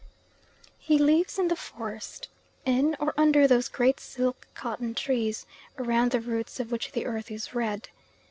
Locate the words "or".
2.99-3.13